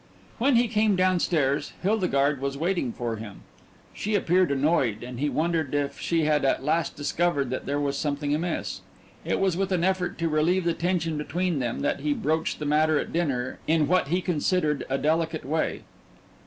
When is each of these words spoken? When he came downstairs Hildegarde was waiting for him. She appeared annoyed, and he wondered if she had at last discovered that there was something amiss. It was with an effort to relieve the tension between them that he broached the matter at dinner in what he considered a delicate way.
When 0.39 0.55
he 0.55 0.67
came 0.67 0.95
downstairs 0.95 1.73
Hildegarde 1.83 2.41
was 2.41 2.57
waiting 2.57 2.91
for 2.91 3.17
him. 3.17 3.41
She 3.93 4.15
appeared 4.15 4.49
annoyed, 4.51 5.03
and 5.03 5.19
he 5.19 5.29
wondered 5.29 5.75
if 5.75 5.99
she 5.99 6.23
had 6.23 6.43
at 6.43 6.63
last 6.63 6.95
discovered 6.95 7.51
that 7.51 7.67
there 7.67 7.79
was 7.79 7.99
something 7.99 8.33
amiss. 8.33 8.81
It 9.23 9.39
was 9.39 9.55
with 9.55 9.71
an 9.71 9.83
effort 9.83 10.17
to 10.17 10.27
relieve 10.27 10.63
the 10.63 10.73
tension 10.73 11.19
between 11.19 11.59
them 11.59 11.81
that 11.81 11.99
he 11.99 12.15
broached 12.15 12.57
the 12.57 12.65
matter 12.65 12.97
at 12.97 13.13
dinner 13.13 13.59
in 13.67 13.87
what 13.87 14.07
he 14.07 14.23
considered 14.23 14.87
a 14.89 14.97
delicate 14.97 15.45
way. 15.45 15.83